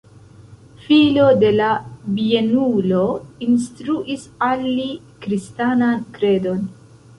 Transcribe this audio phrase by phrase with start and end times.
[0.85, 1.67] Filo de la
[2.21, 3.03] bienulo
[3.49, 4.89] instruis al li
[5.29, 6.69] kristanan kredon.